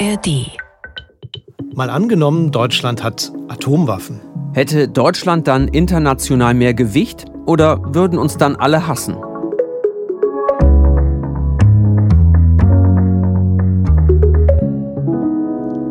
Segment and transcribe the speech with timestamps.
[0.00, 0.52] ARD.
[1.74, 4.20] Mal angenommen, Deutschland hat Atomwaffen.
[4.52, 9.16] Hätte Deutschland dann international mehr Gewicht oder würden uns dann alle hassen?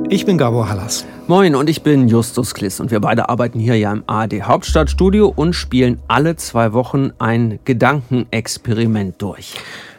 [0.10, 1.05] Ich bin Gabor Hallas.
[1.28, 5.34] Moin und ich bin Justus Kliss und wir beide arbeiten hier ja im ARD Hauptstadtstudio
[5.36, 9.55] und spielen alle zwei Wochen ein Gedankenexperiment durch.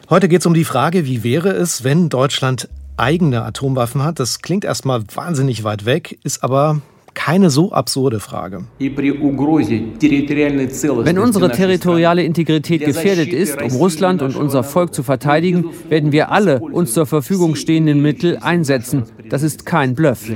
[0.09, 2.67] Heute geht es um die Frage, wie wäre es, wenn Deutschland
[2.99, 4.19] eigene Atomwaffen hat?
[4.19, 6.81] Das klingt erstmal wahnsinnig weit weg, ist aber
[7.13, 8.63] keine so absurde Frage.
[8.79, 16.31] Wenn unsere territoriale Integrität gefährdet ist, um Russland und unser Volk zu verteidigen, werden wir
[16.31, 19.03] alle uns zur Verfügung stehenden Mittel einsetzen.
[19.29, 20.31] Das ist kein Bluff.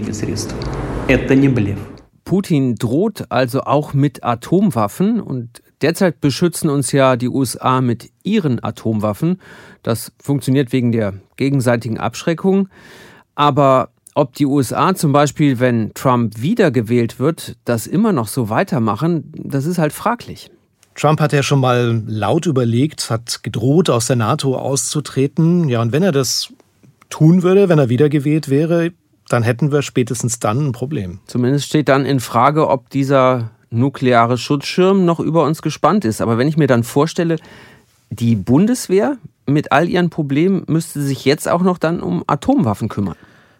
[2.26, 8.64] Putin droht also auch mit Atomwaffen und derzeit beschützen uns ja die USA mit ihren
[8.64, 9.40] Atomwaffen.
[9.84, 12.70] Das funktioniert wegen der gegenseitigen Abschreckung.
[13.36, 19.32] Aber ob die USA zum Beispiel, wenn Trump wiedergewählt wird, das immer noch so weitermachen,
[19.36, 20.52] das ist halt fraglich.
[20.96, 25.68] Trump hat ja schon mal laut überlegt, hat gedroht, aus der NATO auszutreten.
[25.68, 26.54] Ja, und wenn er das
[27.10, 28.92] tun würde, wenn er wiedergewählt wäre,
[29.30, 31.20] dann hätten wir spätestens dann ein Problem.
[31.26, 36.22] Zumindest steht dann in Frage, ob dieser nukleare Schutzschirm noch über uns gespannt ist.
[36.22, 37.38] Aber wenn ich mir dann vorstelle,
[38.10, 43.16] die Bundeswehr mit all ihren Problemen müsste sich jetzt auch noch dann um Atomwaffen kümmern.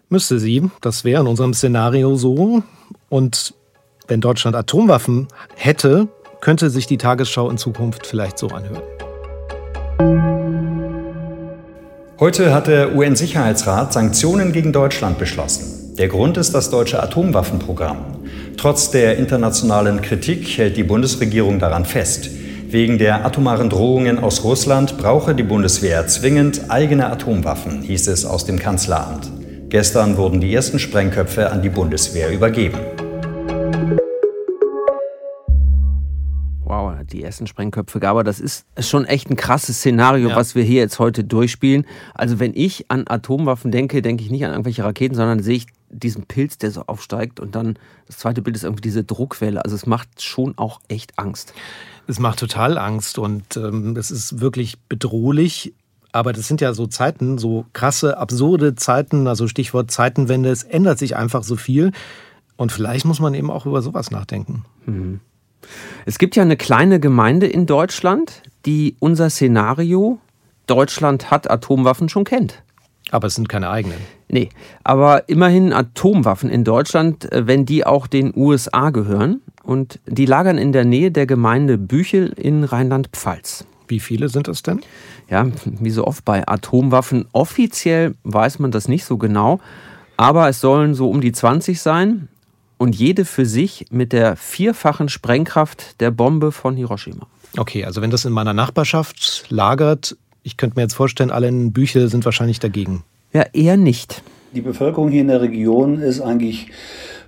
[0.08, 0.70] Müsste sie.
[0.80, 2.62] Das wäre in unserem Szenario so.
[3.08, 3.54] Und
[4.06, 6.08] wenn Deutschland Atomwaffen hätte,
[6.40, 8.82] könnte sich die Tagesschau in Zukunft vielleicht so anhören.
[12.20, 15.96] Heute hat der UN-Sicherheitsrat Sanktionen gegen Deutschland beschlossen.
[15.96, 18.13] Der Grund ist das deutsche Atomwaffenprogramm.
[18.64, 22.30] Trotz der internationalen Kritik hält die Bundesregierung daran fest.
[22.70, 28.46] Wegen der atomaren Drohungen aus Russland brauche die Bundeswehr zwingend eigene Atomwaffen, hieß es aus
[28.46, 29.30] dem Kanzleramt.
[29.68, 32.78] Gestern wurden die ersten Sprengköpfe an die Bundeswehr übergeben.
[36.64, 40.36] Wow, die ersten Sprengköpfe, aber das ist schon echt ein krasses Szenario, ja.
[40.36, 41.84] was wir hier jetzt heute durchspielen.
[42.14, 45.66] Also wenn ich an Atomwaffen denke, denke ich nicht an irgendwelche Raketen, sondern sehe ich
[45.94, 49.64] diesen Pilz, der so aufsteigt und dann das zweite Bild ist irgendwie diese Druckwelle.
[49.64, 51.54] Also es macht schon auch echt Angst.
[52.06, 55.72] Es macht total Angst und ähm, es ist wirklich bedrohlich.
[56.12, 60.50] Aber das sind ja so Zeiten, so krasse, absurde Zeiten, also Stichwort Zeitenwende.
[60.50, 61.92] Es ändert sich einfach so viel.
[62.56, 64.64] Und vielleicht muss man eben auch über sowas nachdenken.
[64.86, 65.20] Mhm.
[66.06, 70.20] Es gibt ja eine kleine Gemeinde in Deutschland, die unser Szenario
[70.66, 72.62] Deutschland hat Atomwaffen schon kennt.
[73.14, 73.98] Aber es sind keine eigenen.
[74.26, 74.48] Nee,
[74.82, 79.40] aber immerhin Atomwaffen in Deutschland, äh, wenn die auch den USA gehören.
[79.62, 83.66] Und die lagern in der Nähe der Gemeinde Büchel in Rheinland-Pfalz.
[83.86, 84.80] Wie viele sind es denn?
[85.30, 87.26] Ja, wie so oft bei Atomwaffen.
[87.30, 89.60] Offiziell weiß man das nicht so genau,
[90.16, 92.28] aber es sollen so um die 20 sein
[92.78, 97.28] und jede für sich mit der vierfachen Sprengkraft der Bombe von Hiroshima.
[97.56, 101.72] Okay, also wenn das in meiner Nachbarschaft lagert, ich könnte mir jetzt vorstellen, alle in
[101.72, 103.02] Büchel sind wahrscheinlich dagegen.
[103.32, 104.22] Ja, eher nicht.
[104.54, 106.68] Die Bevölkerung hier in der Region ist eigentlich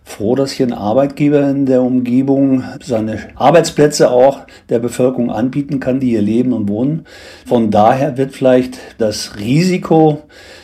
[0.04, 5.99] froh, dass hier ein Arbeitgeber in der Umgebung seine Arbeitsplätze auch der Bevölkerung anbieten kann,
[5.99, 7.06] die hier leben und wohnen.
[7.44, 10.22] Von daher wird vielleicht das Risiko,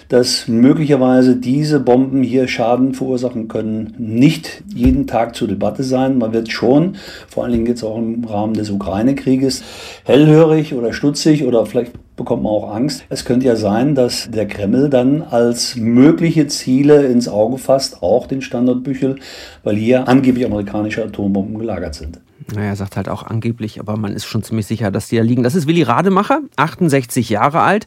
[0.08, 6.18] dass möglicherweise diese Bomben hier Schaden verursachen können, nicht jeden Tag zur Debatte sein.
[6.18, 6.96] Man wird schon,
[7.28, 9.64] vor allen Dingen jetzt auch im Rahmen des Ukraine-Krieges,
[10.04, 13.04] hellhörig oder stutzig oder vielleicht bekommt man auch Angst.
[13.08, 18.26] Es könnte ja sein, dass der Kreml dann als mögliche Ziele ins Auge fasst, auch
[18.26, 19.16] den Standort Büchel,
[19.64, 22.20] weil hier angeblich amerikanische Atombomben gelagert sind.
[22.54, 25.22] Naja, er sagt halt auch angeblich, aber man ist schon ziemlich sicher, dass die da
[25.22, 25.42] liegen.
[25.42, 27.86] Das ist Willi Rademacher, 68 Jahre alt.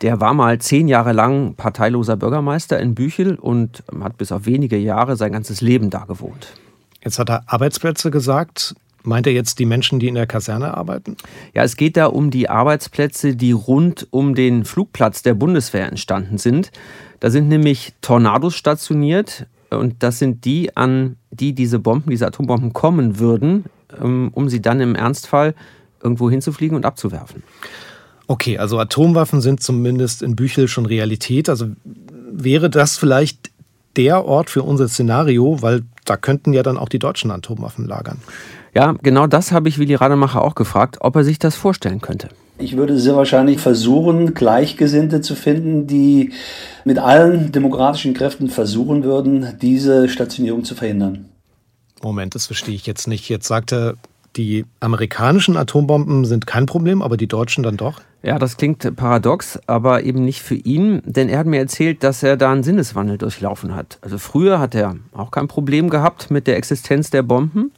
[0.00, 4.76] Der war mal zehn Jahre lang parteiloser Bürgermeister in Büchel und hat bis auf wenige
[4.76, 6.54] Jahre sein ganzes Leben da gewohnt.
[7.04, 8.74] Jetzt hat er Arbeitsplätze gesagt.
[9.04, 11.16] Meint er jetzt die Menschen, die in der Kaserne arbeiten?
[11.54, 16.38] Ja, es geht da um die Arbeitsplätze, die rund um den Flugplatz der Bundeswehr entstanden
[16.38, 16.70] sind.
[17.20, 22.72] Da sind nämlich Tornados stationiert und das sind die, an die diese Bomben, diese Atombomben
[22.72, 23.64] kommen würden,
[24.00, 25.54] ähm, um sie dann im Ernstfall
[26.02, 27.42] irgendwo hinzufliegen und abzuwerfen.
[28.26, 31.48] Okay, also Atomwaffen sind zumindest in Büchel schon Realität.
[31.48, 31.66] Also
[32.30, 33.50] wäre das vielleicht
[33.96, 38.18] der Ort für unser Szenario, weil da könnten ja dann auch die deutschen Atomwaffen lagern.
[38.74, 42.28] Ja, genau das habe ich Willi Rademacher auch gefragt, ob er sich das vorstellen könnte.
[42.58, 46.32] Ich würde sehr wahrscheinlich versuchen, Gleichgesinnte zu finden, die
[46.84, 51.26] mit allen demokratischen Kräften versuchen würden, diese Stationierung zu verhindern.
[52.02, 53.28] Moment, das verstehe ich jetzt nicht.
[53.28, 53.94] Jetzt sagt er,
[54.36, 58.00] Die amerikanischen Atombomben sind kein Problem, aber die deutschen dann doch?
[58.22, 62.22] Ja, das klingt paradox, aber eben nicht für ihn, denn er hat mir erzählt, dass
[62.22, 63.98] er da einen Sinneswandel durchlaufen hat.
[64.00, 67.72] Also früher hat er auch kein Problem gehabt mit der Existenz der Bomben,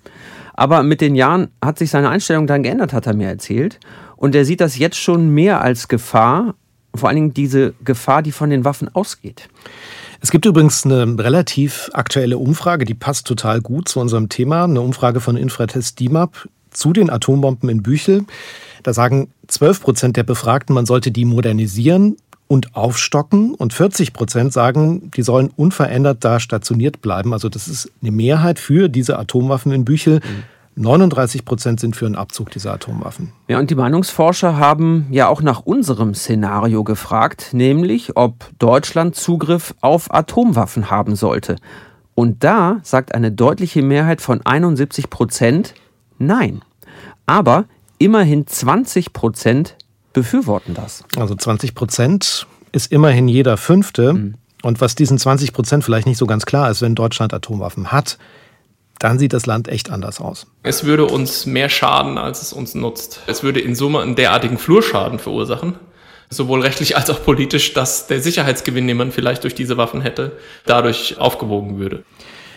[0.55, 3.81] aber mit den Jahren hat sich seine Einstellung dann geändert, hat er mir erzählt.
[4.17, 6.55] Und er sieht das jetzt schon mehr als Gefahr,
[6.95, 9.49] vor allen Dingen diese Gefahr, die von den Waffen ausgeht.
[10.21, 14.65] Es gibt übrigens eine relativ aktuelle Umfrage, die passt total gut zu unserem Thema.
[14.65, 18.25] Eine Umfrage von Infratest DIMAP zu den Atombomben in Büchel.
[18.83, 22.17] Da sagen 12 Prozent der Befragten, man sollte die modernisieren
[22.47, 23.55] und aufstocken.
[23.55, 27.33] Und 40 Prozent sagen, die sollen unverändert da stationiert bleiben.
[27.33, 30.21] Also das ist eine Mehrheit für diese Atomwaffen in Büchel.
[30.77, 33.33] 39 Prozent sind für einen Abzug dieser Atomwaffen.
[33.47, 39.75] Ja, und die Meinungsforscher haben ja auch nach unserem Szenario gefragt, nämlich ob Deutschland Zugriff
[39.81, 41.57] auf Atomwaffen haben sollte.
[42.17, 45.75] Und da sagt eine deutliche Mehrheit von 71 Prozent
[46.19, 46.63] Nein.
[47.27, 47.65] Aber
[47.99, 49.77] immerhin 20 Prozent
[50.15, 51.05] befürworten das.
[51.17, 54.15] Also 20 Prozent ist immerhin jeder Fünfte.
[54.15, 54.35] Mhm.
[54.63, 58.17] Und was diesen 20 Prozent vielleicht nicht so ganz klar ist, wenn Deutschland Atomwaffen hat,
[58.99, 60.47] dann sieht das Land echt anders aus.
[60.63, 63.21] Es würde uns mehr schaden, als es uns nutzt.
[63.27, 65.75] Es würde in Summe einen derartigen Flurschaden verursachen,
[66.31, 70.33] sowohl rechtlich als auch politisch, dass der Sicherheitsgewinn, den man vielleicht durch diese Waffen hätte,
[70.65, 72.05] dadurch aufgewogen würde.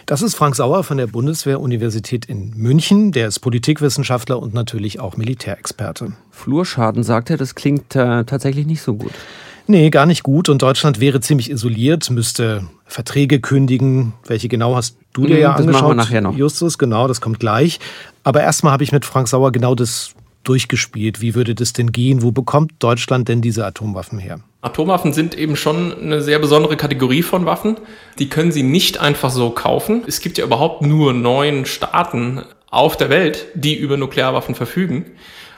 [0.07, 3.11] Das ist Frank Sauer von der Bundeswehr-Universität in München.
[3.11, 6.13] Der ist Politikwissenschaftler und natürlich auch Militärexperte.
[6.31, 9.11] Flurschaden, sagt er, das klingt äh, tatsächlich nicht so gut.
[9.67, 10.47] Nee, gar nicht gut.
[10.47, 14.13] Und Deutschland wäre ziemlich isoliert, müsste Verträge kündigen.
[14.25, 15.73] Welche genau hast du dir mhm, ja das angeschaut?
[15.73, 16.37] Das machen wir nachher noch.
[16.37, 17.81] Justus, genau, das kommt gleich.
[18.23, 20.13] Aber erstmal habe ich mit Frank Sauer genau das
[20.47, 21.21] durchgespielt.
[21.21, 22.21] Wie würde das denn gehen?
[22.21, 24.39] Wo bekommt Deutschland denn diese Atomwaffen her?
[24.61, 27.77] Atomwaffen sind eben schon eine sehr besondere Kategorie von Waffen.
[28.19, 30.03] Die können Sie nicht einfach so kaufen.
[30.07, 35.05] Es gibt ja überhaupt nur neun Staaten auf der Welt, die über Nuklearwaffen verfügen.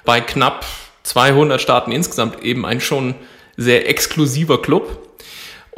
[0.06, 0.66] Bei knapp
[1.04, 3.16] 200 Staaten insgesamt eben ein schon
[3.58, 5.09] sehr exklusiver Club.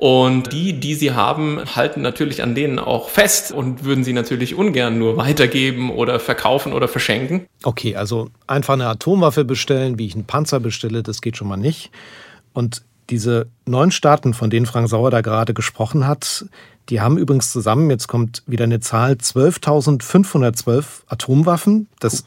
[0.01, 4.55] Und die, die sie haben, halten natürlich an denen auch fest und würden sie natürlich
[4.55, 7.45] ungern nur weitergeben oder verkaufen oder verschenken.
[7.61, 11.57] Okay, also einfach eine Atomwaffe bestellen, wie ich einen Panzer bestelle, das geht schon mal
[11.57, 11.91] nicht.
[12.51, 12.81] Und
[13.11, 16.45] diese neun Staaten, von denen Frank Sauer da gerade gesprochen hat,
[16.89, 21.89] die haben übrigens zusammen, jetzt kommt wieder eine Zahl, 12.512 Atomwaffen.
[21.99, 22.25] Das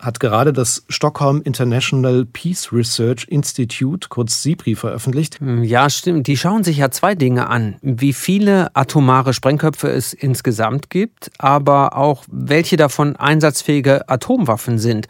[0.00, 5.40] hat gerade das Stockholm International Peace Research Institute, kurz SIPRI, veröffentlicht.
[5.40, 6.26] Hm, ja, stimmt.
[6.26, 7.76] Die schauen sich ja zwei Dinge an.
[7.82, 15.06] Wie viele atomare Sprengköpfe es insgesamt gibt, aber auch welche davon einsatzfähige Atomwaffen sind.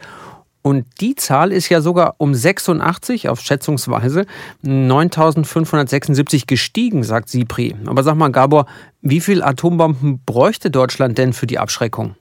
[0.62, 4.26] Und die Zahl ist ja sogar um 86 auf schätzungsweise
[4.62, 7.76] 9576 gestiegen, sagt SIPRI.
[7.86, 8.66] Aber sag mal, Gabor,
[9.00, 12.14] wie viele Atombomben bräuchte Deutschland denn für die Abschreckung?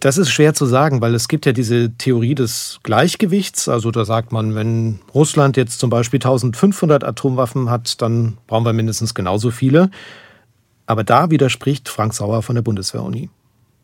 [0.00, 3.68] Das ist schwer zu sagen, weil es gibt ja diese Theorie des Gleichgewichts.
[3.68, 8.72] Also da sagt man, wenn Russland jetzt zum Beispiel 1500 Atomwaffen hat, dann brauchen wir
[8.72, 9.90] mindestens genauso viele.
[10.86, 13.28] Aber da widerspricht Frank Sauer von der Bundeswehr-Uni.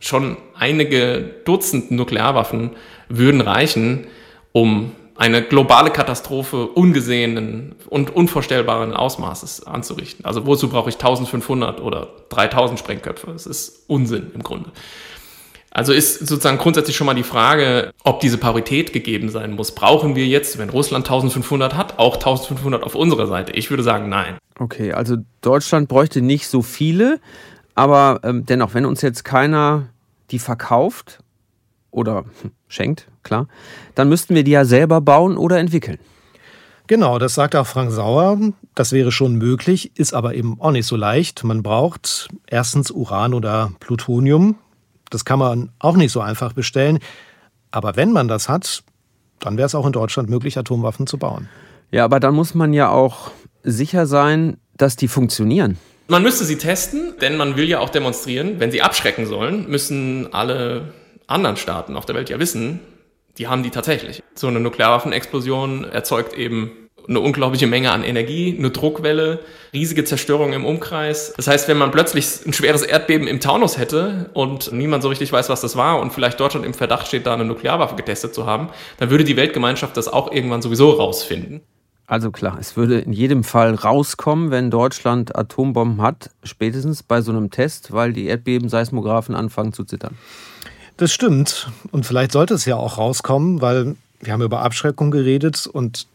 [0.01, 2.71] Schon einige Dutzend Nuklearwaffen
[3.11, 4.07] würden reichen,
[4.53, 10.25] um eine globale Katastrophe ungesehenen und unvorstellbaren Ausmaßes anzurichten.
[10.25, 13.29] Also wozu brauche ich 1500 oder 3000 Sprengköpfe?
[13.29, 14.71] Das ist Unsinn im Grunde.
[15.77, 19.75] Also ist sozusagen grundsätzlich schon mal die Frage, ob diese Parität gegeben sein muss.
[19.75, 23.53] Brauchen wir jetzt, wenn Russland 1500 hat, auch 1500 auf unserer Seite?
[23.53, 24.39] Ich würde sagen, nein.
[24.59, 27.21] Okay, also Deutschland bräuchte nicht so viele,
[27.75, 29.91] aber ähm, dennoch, wenn uns jetzt keiner
[30.31, 31.19] die verkauft
[31.91, 33.47] oder hm, schenkt, klar,
[33.95, 35.99] dann müssten wir die ja selber bauen oder entwickeln.
[36.87, 38.39] Genau, das sagt auch Frank Sauer.
[38.75, 41.45] Das wäre schon möglich, ist aber eben auch nicht so leicht.
[41.45, 44.57] Man braucht erstens Uran oder Plutonium.
[45.11, 46.99] Das kann man auch nicht so einfach bestellen.
[47.71, 48.83] Aber wenn man das hat,
[49.41, 51.49] dann wäre es auch in Deutschland möglich, Atomwaffen zu bauen.
[51.91, 53.31] Ja, aber dann muss man ja auch
[53.63, 55.79] sicher sein, dass die funktionieren.
[56.09, 60.33] Man müsste sie testen, denn man will ja auch demonstrieren, wenn sie abschrecken sollen, müssen
[60.33, 60.93] alle
[61.27, 62.81] anderen Staaten auf der Welt ja wissen,
[63.39, 64.23] die haben die tatsächlich.
[64.35, 69.41] So eine Nuklearwaffenexplosion erzeugt eben eine unglaubliche Menge an Energie, eine Druckwelle,
[69.73, 71.33] riesige Zerstörung im Umkreis.
[71.37, 75.33] Das heißt, wenn man plötzlich ein schweres Erdbeben im Taunus hätte und niemand so richtig
[75.33, 78.47] weiß, was das war und vielleicht Deutschland im Verdacht steht, da eine Nuklearwaffe getestet zu
[78.47, 81.61] haben, dann würde die Weltgemeinschaft das auch irgendwann sowieso rausfinden.
[82.09, 87.33] Also klar, es würde in jedem Fall rauskommen, wenn Deutschland Atombomben hat, spätestens bei so
[87.33, 90.17] einem Test, weil die Erdbeben-Seismographen anfangen zu zittern.
[90.97, 91.69] Das stimmt.
[91.91, 96.07] Und vielleicht sollte es ja auch rauskommen, weil wir haben über Abschreckung geredet und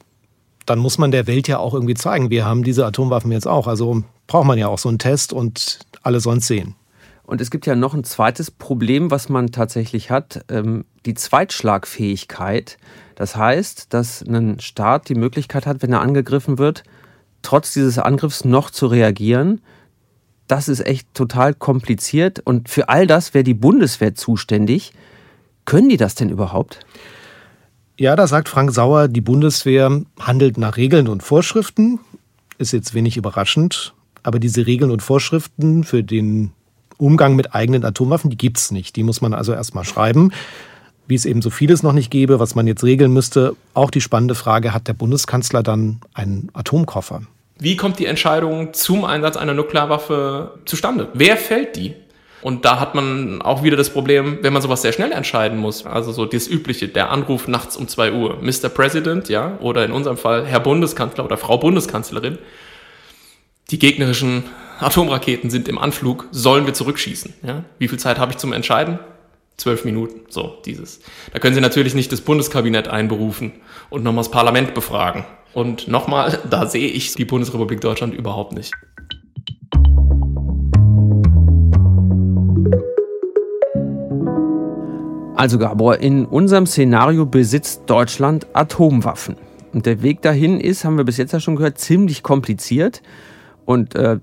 [0.66, 3.68] dann muss man der Welt ja auch irgendwie zeigen, wir haben diese Atomwaffen jetzt auch.
[3.68, 6.76] Also braucht man ja auch so einen Test und alle sonst sehen.
[7.24, 10.44] Und es gibt ja noch ein zweites Problem, was man tatsächlich hat.
[10.50, 12.78] Ähm, die Zweitschlagfähigkeit.
[13.16, 16.84] Das heißt, dass ein Staat die Möglichkeit hat, wenn er angegriffen wird,
[17.42, 19.62] trotz dieses Angriffs noch zu reagieren.
[20.48, 24.92] Das ist echt total kompliziert und für all das wäre die Bundeswehr zuständig.
[25.66, 26.80] Können die das denn überhaupt?
[28.02, 32.00] Ja, da sagt Frank Sauer, die Bundeswehr handelt nach Regeln und Vorschriften.
[32.58, 33.94] Ist jetzt wenig überraschend.
[34.24, 36.50] Aber diese Regeln und Vorschriften für den
[36.98, 38.96] Umgang mit eigenen Atomwaffen, die gibt es nicht.
[38.96, 40.34] Die muss man also erstmal schreiben.
[41.06, 43.56] Wie es eben so vieles noch nicht gäbe, was man jetzt regeln müsste.
[43.76, 47.22] Auch die spannende Frage, hat der Bundeskanzler dann einen Atomkoffer?
[47.60, 51.10] Wie kommt die Entscheidung zum Einsatz einer Nuklearwaffe zustande?
[51.14, 51.94] Wer fällt die?
[52.42, 55.86] Und da hat man auch wieder das Problem, wenn man sowas sehr schnell entscheiden muss.
[55.86, 58.40] Also so das Übliche, der Anruf nachts um zwei Uhr.
[58.42, 58.70] Mr.
[58.70, 62.40] President, ja, oder in unserem Fall Herr Bundeskanzler oder Frau Bundeskanzlerin.
[63.70, 64.44] Die gegnerischen
[64.80, 67.36] Atomraketen sind im Anflug, sollen wir zurückschießen?
[67.44, 67.64] Ja?
[67.78, 69.00] Wie viel Zeit habe ich zum Entscheiden?
[69.58, 71.02] Zwölf Minuten, so dieses.
[71.32, 73.54] Da können Sie natürlich nicht das Bundeskabinett einberufen
[73.92, 75.24] und nochmal das Parlament befragen.
[75.54, 78.74] Und nochmal, da sehe ich die Bundesrepublik Deutschland überhaupt nicht.
[85.42, 89.38] Also Gabor, in unserem Szenario besitzt Deutschland Atomwaffen.
[89.74, 93.02] Und der Weg dahin ist, haben wir bis jetzt ja schon gehört, ziemlich kompliziert.
[93.66, 94.20] Und äh,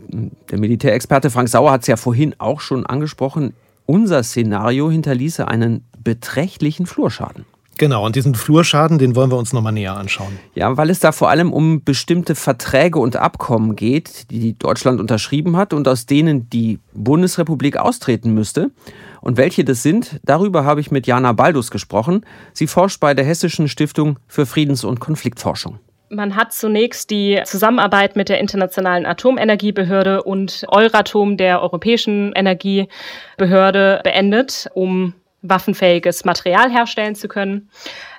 [0.48, 3.54] der Militärexperte Frank Sauer hat es ja vorhin auch schon angesprochen.
[3.84, 7.46] Unser Szenario hinterließe einen beträchtlichen Flurschaden.
[7.78, 10.36] Genau, und diesen Flurschaden, den wollen wir uns nochmal näher anschauen.
[10.54, 15.56] Ja, weil es da vor allem um bestimmte Verträge und Abkommen geht, die Deutschland unterschrieben
[15.56, 18.72] hat und aus denen die Bundesrepublik austreten müsste.
[19.20, 22.26] Und welche das sind, darüber habe ich mit Jana Baldus gesprochen.
[22.52, 25.78] Sie forscht bei der Hessischen Stiftung für Friedens- und Konfliktforschung.
[26.10, 34.68] Man hat zunächst die Zusammenarbeit mit der Internationalen Atomenergiebehörde und Euratom, der Europäischen Energiebehörde, beendet,
[34.74, 35.14] um
[35.48, 37.68] waffenfähiges Material herstellen zu können.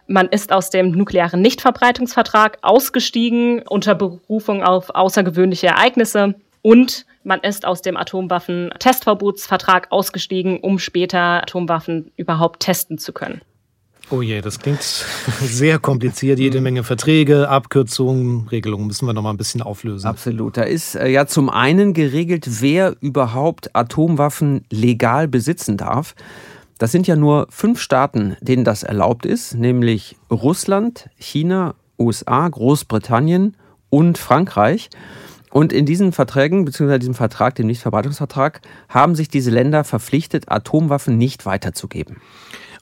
[0.08, 7.66] Man ist aus dem nuklearen Nichtverbreitungsvertrag ausgestiegen unter Berufung auf außergewöhnliche Ereignisse und man ist
[7.66, 13.42] aus dem Atomwaffen-Testverbotsvertrag ausgestiegen, um später Atomwaffen überhaupt testen zu können.
[14.12, 16.40] Oh je, das klingt sehr kompliziert.
[16.40, 20.08] Jede Menge Verträge, Abkürzungen, Regelungen müssen wir noch mal ein bisschen auflösen.
[20.08, 20.58] Absolut.
[20.58, 26.16] Da ist äh, ja zum einen geregelt, wer überhaupt Atomwaffen legal besitzen darf.
[26.80, 33.58] Das sind ja nur fünf Staaten, denen das erlaubt ist, nämlich Russland, China, USA, Großbritannien
[33.90, 34.90] und Frankreich.
[35.52, 41.18] Und in diesen Verträgen, beziehungsweise diesem Vertrag, dem Nichtverbreitungsvertrag, haben sich diese Länder verpflichtet, Atomwaffen
[41.18, 42.22] nicht weiterzugeben.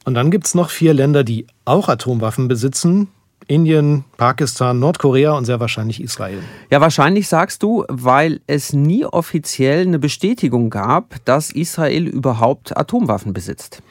[0.05, 3.07] Und dann gibt es noch vier Länder, die auch Atomwaffen besitzen.
[3.47, 6.39] Indien, Pakistan, Nordkorea und sehr wahrscheinlich Israel.
[6.69, 13.33] Ja, wahrscheinlich sagst du, weil es nie offiziell eine Bestätigung gab, dass Israel überhaupt Atomwaffen
[13.33, 13.81] besitzt.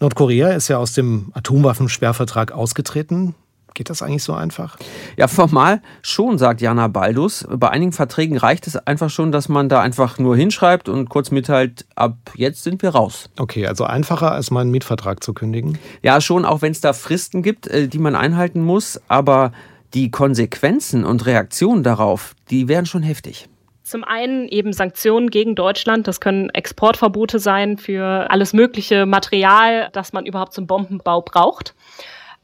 [0.00, 3.34] Nordkorea ist ja aus dem Atomwaffensperrvertrag ausgetreten.
[3.76, 4.78] Geht das eigentlich so einfach?
[5.18, 7.46] Ja, formal schon, sagt Jana Baldus.
[7.46, 11.30] Bei einigen Verträgen reicht es einfach schon, dass man da einfach nur hinschreibt und kurz
[11.30, 13.28] mitteilt, ab jetzt sind wir raus.
[13.38, 15.76] Okay, also einfacher als meinen Mietvertrag zu kündigen?
[16.02, 18.98] Ja, schon, auch wenn es da Fristen gibt, äh, die man einhalten muss.
[19.08, 19.52] Aber
[19.92, 23.46] die Konsequenzen und Reaktionen darauf, die wären schon heftig.
[23.82, 26.08] Zum einen eben Sanktionen gegen Deutschland.
[26.08, 31.74] Das können Exportverbote sein für alles mögliche Material, das man überhaupt zum Bombenbau braucht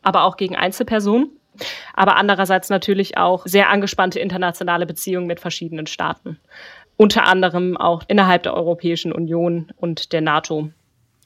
[0.03, 1.31] aber auch gegen Einzelpersonen.
[1.95, 6.39] Aber andererseits natürlich auch sehr angespannte internationale Beziehungen mit verschiedenen Staaten.
[6.97, 10.71] Unter anderem auch innerhalb der Europäischen Union und der NATO.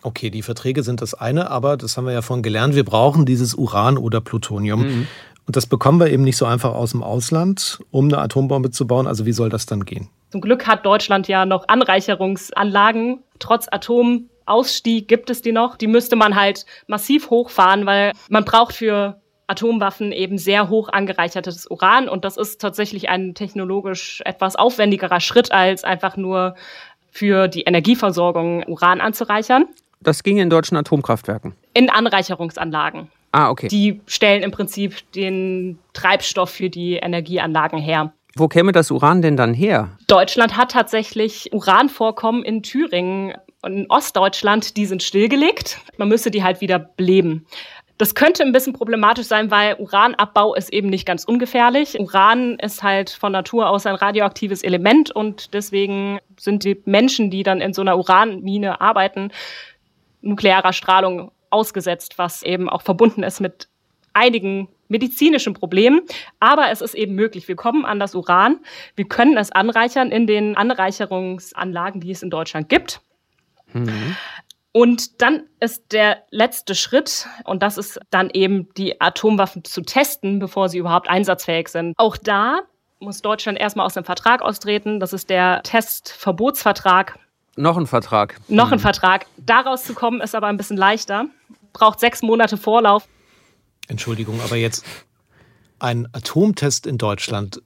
[0.02, 3.26] Okay, die Verträge sind das eine, aber das haben wir ja vorhin gelernt, wir brauchen
[3.26, 4.82] dieses Uran oder Plutonium.
[4.82, 5.06] Mhm.
[5.46, 8.86] Und das bekommen wir eben nicht so einfach aus dem Ausland, um eine Atombombe zu
[8.86, 9.06] bauen.
[9.06, 10.08] Also wie soll das dann gehen?
[10.30, 13.22] Zum Glück hat Deutschland ja noch Anreicherungsanlagen.
[13.38, 15.76] Trotz Atom Ausstieg gibt es die noch.
[15.76, 21.70] Die müsste man halt massiv hochfahren, weil man braucht für Atomwaffen eben sehr hoch angereichertes
[21.70, 26.56] Uran und das ist tatsächlich ein technologisch etwas aufwendigerer Schritt, als einfach nur
[27.10, 29.66] für die Energieversorgung Uran anzureichern.
[30.00, 31.54] Das ging in deutschen Atomkraftwerken.
[31.74, 33.08] In Anreicherungsanlagen.
[33.32, 33.68] Ah, okay.
[33.68, 38.12] Die stellen im Prinzip den Treibstoff für die Energieanlagen her.
[38.38, 39.96] Wo käme das Uran denn dann her?
[40.08, 43.32] Deutschland hat tatsächlich Uranvorkommen in Thüringen
[43.64, 45.80] in Ostdeutschland, die sind stillgelegt.
[45.96, 47.46] Man müsste die halt wieder beleben.
[47.96, 51.98] Das könnte ein bisschen problematisch sein, weil Uranabbau ist eben nicht ganz ungefährlich.
[51.98, 57.42] Uran ist halt von Natur aus ein radioaktives Element und deswegen sind die Menschen, die
[57.42, 59.30] dann in so einer Uranmine arbeiten,
[60.20, 63.68] nuklearer Strahlung ausgesetzt, was eben auch verbunden ist mit
[64.12, 66.02] einigen medizinischen Problemen.
[66.40, 67.48] Aber es ist eben möglich.
[67.48, 68.60] Wir kommen an das Uran.
[68.94, 73.00] Wir können es anreichern in den Anreicherungsanlagen, die es in Deutschland gibt.
[73.72, 74.16] Mhm.
[74.72, 80.38] Und dann ist der letzte Schritt, und das ist dann eben die Atomwaffen zu testen,
[80.38, 81.94] bevor sie überhaupt einsatzfähig sind.
[81.96, 82.60] Auch da
[83.00, 85.00] muss Deutschland erstmal aus dem Vertrag austreten.
[85.00, 87.18] Das ist der Testverbotsvertrag.
[87.56, 88.36] Noch ein Vertrag.
[88.48, 88.82] Noch ein mhm.
[88.82, 89.24] Vertrag.
[89.38, 91.26] Daraus zu kommen ist aber ein bisschen leichter.
[91.72, 93.08] Braucht sechs Monate Vorlauf.
[93.88, 94.84] Entschuldigung, aber jetzt
[95.78, 97.62] ein Atomtest in Deutschland,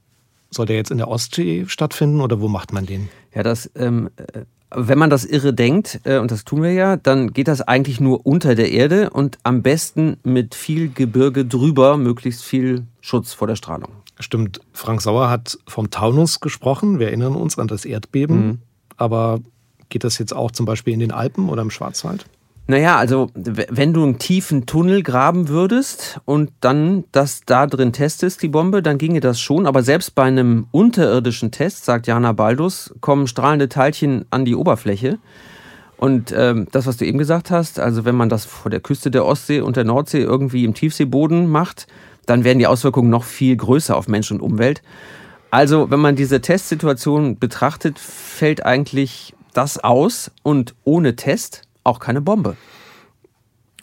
[0.51, 3.09] soll der jetzt in der Ostsee stattfinden oder wo macht man den?
[3.35, 4.43] Ja, das, ähm, äh,
[4.75, 8.01] wenn man das irre denkt, äh, und das tun wir ja, dann geht das eigentlich
[8.01, 13.47] nur unter der Erde und am besten mit viel Gebirge drüber, möglichst viel Schutz vor
[13.47, 13.91] der Strahlung.
[14.19, 16.99] Stimmt, Frank Sauer hat vom Taunus gesprochen.
[16.99, 18.47] Wir erinnern uns an das Erdbeben.
[18.47, 18.59] Mhm.
[18.97, 19.41] Aber
[19.89, 22.27] geht das jetzt auch zum Beispiel in den Alpen oder im Schwarzwald?
[22.67, 28.43] Naja, also wenn du einen tiefen Tunnel graben würdest und dann das da drin testest,
[28.43, 29.67] die Bombe, dann ginge das schon.
[29.67, 35.19] Aber selbst bei einem unterirdischen Test, sagt Jana Baldus, kommen strahlende Teilchen an die Oberfläche.
[35.97, 39.11] Und ähm, das, was du eben gesagt hast, also wenn man das vor der Küste
[39.11, 41.89] der Ostsee und der Nordsee irgendwie im Tiefseeboden macht,
[42.25, 44.81] dann werden die Auswirkungen noch viel größer auf Mensch und Umwelt.
[45.51, 52.21] Also, wenn man diese Testsituation betrachtet, fällt eigentlich das aus und ohne Test auch keine
[52.21, 52.57] Bombe.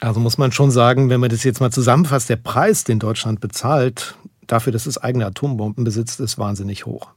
[0.00, 3.40] Also muss man schon sagen, wenn man das jetzt mal zusammenfasst, der Preis, den Deutschland
[3.40, 7.08] bezahlt, dafür, dass es eigene Atombomben besitzt, ist wahnsinnig hoch.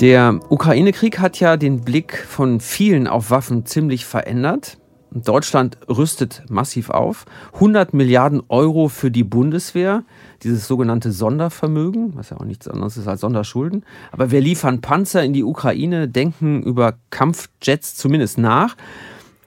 [0.00, 4.78] Der Ukraine-Krieg hat ja den Blick von vielen auf Waffen ziemlich verändert.
[5.12, 7.26] Deutschland rüstet massiv auf.
[7.54, 10.04] 100 Milliarden Euro für die Bundeswehr,
[10.42, 13.84] dieses sogenannte Sondervermögen, was ja auch nichts anderes ist als Sonderschulden.
[14.12, 18.76] Aber wir liefern Panzer in die Ukraine, denken über Kampfjets zumindest nach.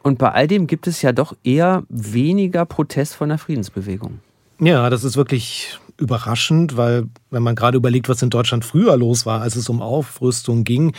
[0.02, 4.20] Und bei all dem gibt es ja doch eher weniger Protest von der Friedensbewegung.
[4.60, 9.26] Ja, das ist wirklich überraschend, weil wenn man gerade überlegt, was in Deutschland früher los
[9.26, 10.94] war, als es um Aufrüstung ging,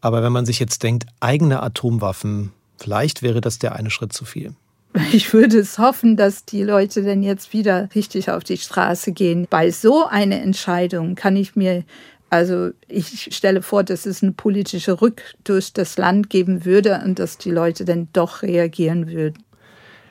[0.00, 4.24] aber wenn man sich jetzt denkt, eigene Atomwaffen, vielleicht wäre das der eine Schritt zu
[4.24, 4.54] viel.
[5.12, 9.46] Ich würde es hoffen, dass die Leute dann jetzt wieder richtig auf die Straße gehen.
[9.48, 11.84] Bei so einer Entscheidung kann ich mir,
[12.30, 17.18] also ich stelle vor, dass es eine politische Rück durch das Land geben würde und
[17.18, 19.42] dass die Leute dann doch reagieren würden.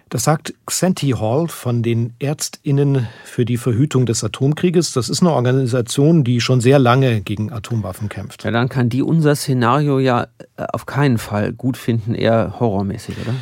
[0.10, 4.93] Das sagt Xanti Hall von den Ärztinnen für die Verhütung des Atomkrieges.
[4.93, 8.46] Das ist eine Organisation, die schon sehr lange gegen Atomwaffen kämpft.
[8.46, 13.15] Ja, dann kann die unser Szenario ja äh, auf keinen Fall gut finden, eher horrormäßig,
[13.22, 13.34] oder?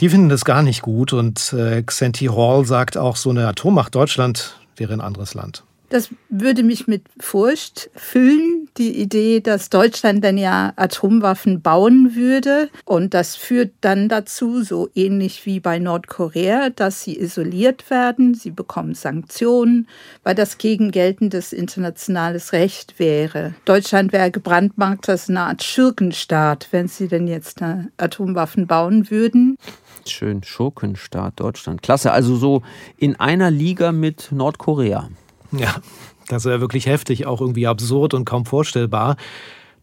[0.00, 3.94] Die finden das gar nicht gut und äh, Xanti Hall sagt auch, so eine Atommacht
[3.94, 5.64] Deutschland wäre ein anderes Land.
[5.90, 12.70] Das würde mich mit Furcht füllen, die Idee, dass Deutschland dann ja Atomwaffen bauen würde.
[12.84, 18.52] Und das führt dann dazu, so ähnlich wie bei Nordkorea, dass sie isoliert werden, sie
[18.52, 19.88] bekommen Sanktionen,
[20.22, 23.54] weil das gegen geltendes internationales Recht wäre.
[23.64, 27.60] Deutschland wäre gebrandmarkt als eine Art Schurkenstaat, wenn sie denn jetzt
[27.96, 29.56] Atomwaffen bauen würden.
[30.06, 31.82] Schön, Schurkenstaat Deutschland.
[31.82, 32.62] Klasse, also so
[32.96, 35.08] in einer Liga mit Nordkorea.
[35.52, 35.76] Ja,
[36.28, 39.16] das wäre wirklich heftig, auch irgendwie absurd und kaum vorstellbar.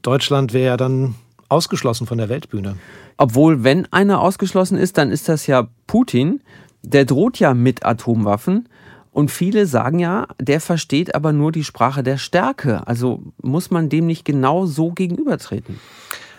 [0.01, 1.15] Deutschland wäre ja dann
[1.49, 2.77] ausgeschlossen von der Weltbühne.
[3.17, 6.41] Obwohl, wenn einer ausgeschlossen ist, dann ist das ja Putin.
[6.83, 8.69] Der droht ja mit Atomwaffen.
[9.11, 12.85] Und viele sagen ja, der versteht aber nur die Sprache der Stärke.
[12.85, 15.79] Also muss man dem nicht genau so gegenübertreten?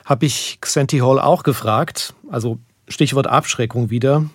[0.05, 2.15] Habe ich Xanti Hall auch gefragt.
[2.31, 4.31] Also Stichwort Abschreckung wieder.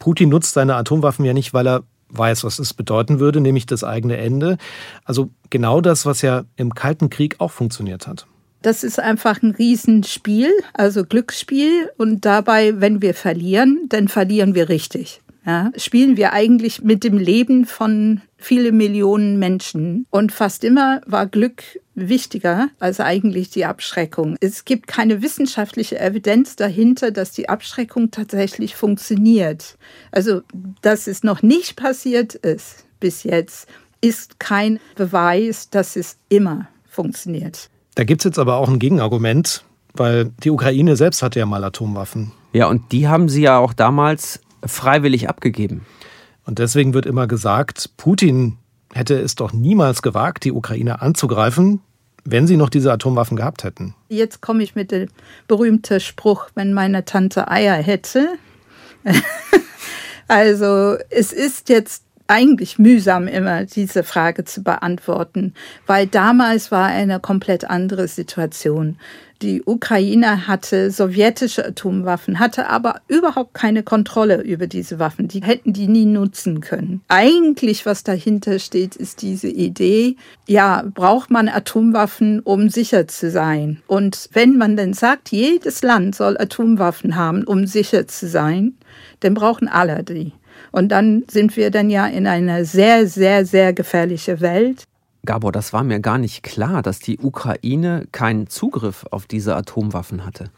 [0.00, 3.84] Putin nutzt seine Atomwaffen ja nicht, weil er weiß, was es bedeuten würde, nämlich das
[3.84, 4.58] eigene Ende.
[5.04, 8.26] Also genau das, was ja im Kalten Krieg auch funktioniert hat.
[8.60, 11.90] Das ist einfach ein Riesenspiel, also Glücksspiel.
[11.98, 15.21] Und dabei, wenn wir verlieren, dann verlieren wir richtig.
[15.44, 20.06] Ja, spielen wir eigentlich mit dem Leben von vielen Millionen Menschen.
[20.10, 24.36] Und fast immer war Glück wichtiger als eigentlich die Abschreckung.
[24.40, 29.78] Es gibt keine wissenschaftliche Evidenz dahinter, dass die Abschreckung tatsächlich funktioniert.
[30.12, 30.42] Also,
[30.80, 33.68] dass es noch nicht passiert ist bis jetzt,
[34.00, 37.68] ist kein Beweis, dass es immer funktioniert.
[37.94, 41.64] Da gibt es jetzt aber auch ein Gegenargument, weil die Ukraine selbst hatte ja mal
[41.64, 42.32] Atomwaffen.
[42.52, 45.84] Ja, und die haben sie ja auch damals freiwillig abgegeben.
[46.44, 48.58] Und deswegen wird immer gesagt, Putin
[48.92, 51.80] hätte es doch niemals gewagt, die Ukraine anzugreifen,
[52.24, 53.94] wenn sie noch diese Atomwaffen gehabt hätten.
[54.08, 55.08] Jetzt komme ich mit dem
[55.48, 58.28] berühmten Spruch, wenn meine Tante Eier hätte.
[60.28, 65.54] also es ist jetzt eigentlich mühsam immer, diese Frage zu beantworten,
[65.86, 68.96] weil damals war eine komplett andere Situation.
[69.42, 75.26] Die Ukraine hatte sowjetische Atomwaffen, hatte aber überhaupt keine Kontrolle über diese Waffen.
[75.26, 77.00] Die hätten die nie nutzen können.
[77.08, 80.14] Eigentlich, was dahinter steht, ist diese Idee,
[80.46, 83.82] ja, braucht man Atomwaffen, um sicher zu sein.
[83.88, 88.76] Und wenn man dann sagt, jedes Land soll Atomwaffen haben, um sicher zu sein,
[89.20, 90.32] dann brauchen alle die.
[90.70, 94.84] Und dann sind wir dann ja in einer sehr, sehr, sehr gefährlichen Welt.
[95.24, 100.24] Gabor, das war mir gar nicht klar, dass die Ukraine keinen Zugriff auf diese Atomwaffen
[100.24, 100.50] hatte.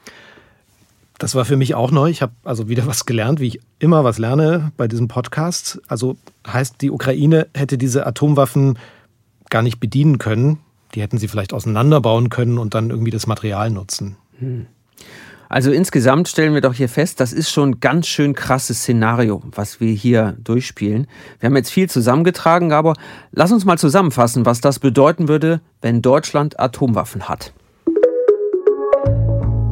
[1.18, 2.08] Das war für mich auch neu.
[2.08, 5.80] Ich habe also wieder was gelernt, wie ich immer was lerne bei diesem Podcast.
[5.86, 8.78] Also heißt, die Ukraine hätte diese Atomwaffen
[9.50, 10.58] gar nicht bedienen können.
[10.94, 14.16] Die hätten sie vielleicht auseinanderbauen können und dann irgendwie das Material nutzen.
[14.38, 14.66] Hm.
[15.48, 19.42] Also insgesamt stellen wir doch hier fest, das ist schon ein ganz schön krasses Szenario,
[19.52, 21.06] was wir hier durchspielen.
[21.38, 22.94] Wir haben jetzt viel zusammengetragen, aber
[23.32, 27.52] lass uns mal zusammenfassen, was das bedeuten würde, wenn Deutschland Atomwaffen hat.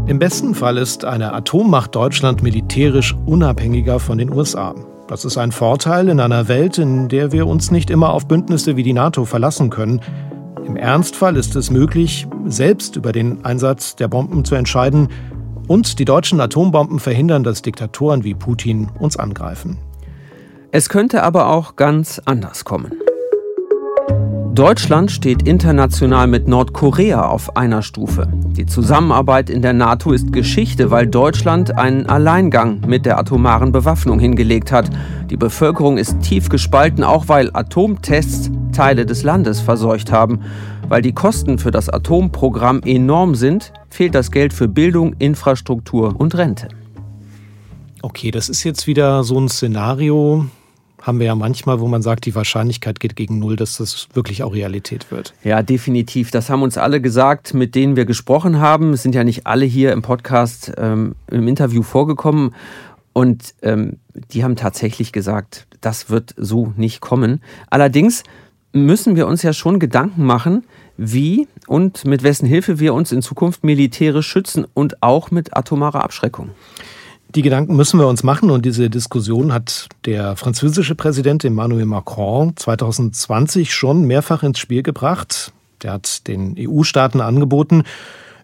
[0.06, 4.74] Im besten Fall ist eine Atommacht Deutschland militärisch unabhängiger von den USA.
[5.08, 8.76] Das ist ein Vorteil in einer Welt, in der wir uns nicht immer auf Bündnisse
[8.76, 10.00] wie die NATO verlassen können.
[10.66, 15.08] Im Ernstfall ist es möglich, selbst über den Einsatz der Bomben zu entscheiden
[15.72, 19.78] und die deutschen Atombomben verhindern, dass Diktatoren wie Putin uns angreifen.
[20.70, 22.92] Es könnte aber auch ganz anders kommen.
[24.52, 28.28] Deutschland steht international mit Nordkorea auf einer Stufe.
[28.48, 34.18] Die Zusammenarbeit in der NATO ist Geschichte, weil Deutschland einen Alleingang mit der atomaren Bewaffnung
[34.18, 34.90] hingelegt hat.
[35.30, 40.40] Die Bevölkerung ist tief gespalten, auch weil Atomtests Teile des Landes verseucht haben.
[40.88, 46.34] Weil die Kosten für das Atomprogramm enorm sind, fehlt das Geld für Bildung, Infrastruktur und
[46.34, 46.68] Rente.
[48.02, 50.46] Okay, das ist jetzt wieder so ein Szenario,
[51.02, 54.42] haben wir ja manchmal, wo man sagt, die Wahrscheinlichkeit geht gegen Null, dass das wirklich
[54.44, 55.34] auch Realität wird.
[55.42, 56.30] Ja, definitiv.
[56.30, 58.92] Das haben uns alle gesagt, mit denen wir gesprochen haben.
[58.92, 62.54] Es sind ja nicht alle hier im Podcast ähm, im Interview vorgekommen.
[63.12, 63.98] Und ähm,
[64.32, 67.42] die haben tatsächlich gesagt, das wird so nicht kommen.
[67.68, 68.22] Allerdings
[68.72, 70.64] müssen wir uns ja schon Gedanken machen,
[70.96, 76.02] wie und mit wessen Hilfe wir uns in Zukunft militärisch schützen und auch mit atomarer
[76.02, 76.50] Abschreckung.
[77.34, 82.54] Die Gedanken müssen wir uns machen und diese Diskussion hat der französische Präsident Emmanuel Macron
[82.56, 85.52] 2020 schon mehrfach ins Spiel gebracht.
[85.82, 87.84] Der hat den EU-Staaten angeboten,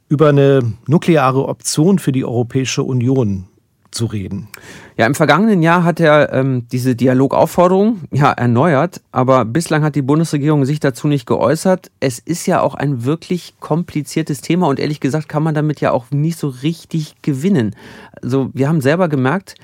[0.09, 3.48] über eine nukleare Option für die Europäische Union
[3.91, 4.49] zu reden.
[4.97, 10.03] Ja, im vergangenen Jahr hat er ähm, diese Dialogaufforderung ja erneuert, aber bislang hat die
[10.03, 11.91] Bundesregierung sich dazu nicht geäußert.
[12.01, 15.93] Es ist ja auch ein wirklich kompliziertes Thema und ehrlich gesagt kann man damit ja
[15.93, 17.75] auch nicht so richtig gewinnen.
[18.23, 19.55] Also wir haben selber gemerkt,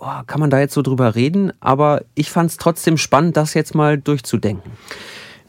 [0.00, 3.54] oh, kann man da jetzt so drüber reden, aber ich fand es trotzdem spannend, das
[3.54, 4.70] jetzt mal durchzudenken.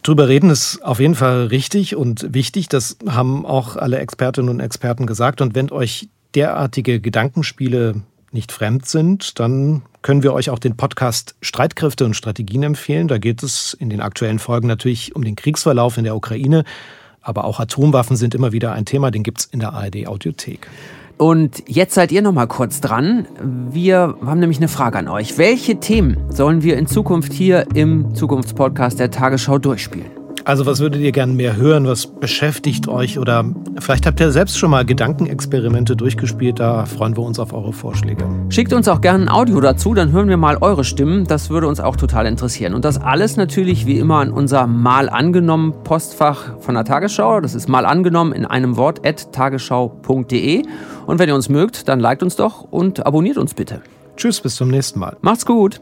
[0.06, 2.70] Drüber reden ist auf jeden Fall richtig und wichtig.
[2.70, 5.42] Das haben auch alle Expertinnen und Experten gesagt.
[5.42, 11.36] Und wenn euch derartige Gedankenspiele nicht fremd sind, dann können wir euch auch den Podcast
[11.42, 13.08] Streitkräfte und Strategien empfehlen.
[13.08, 16.64] Da geht es in den aktuellen Folgen natürlich um den Kriegsverlauf in der Ukraine,
[17.22, 20.68] aber auch Atomwaffen sind immer wieder ein Thema, den gibt es in der ARD Audiothek.
[21.18, 23.26] Und jetzt seid ihr noch mal kurz dran.
[23.72, 25.38] Wir haben nämlich eine Frage an euch.
[25.38, 30.15] Welche Themen sollen wir in Zukunft hier im Zukunftspodcast der Tagesschau durchspielen?
[30.46, 31.88] Also was würdet ihr gerne mehr hören?
[31.88, 33.18] Was beschäftigt euch?
[33.18, 33.46] Oder
[33.80, 36.60] vielleicht habt ihr selbst schon mal Gedankenexperimente durchgespielt.
[36.60, 38.24] Da freuen wir uns auf eure Vorschläge.
[38.50, 41.26] Schickt uns auch gerne ein Audio dazu, dann hören wir mal eure Stimmen.
[41.26, 42.76] Das würde uns auch total interessieren.
[42.76, 47.42] Und das alles natürlich wie immer an unser Mal angenommen Postfach von der Tagesschau.
[47.42, 50.62] Das ist mal angenommen in einem Wort at tagesschau.de.
[51.08, 53.82] Und wenn ihr uns mögt, dann liked uns doch und abonniert uns bitte.
[54.16, 55.18] Tschüss, bis zum nächsten Mal.
[55.22, 55.82] Macht's gut.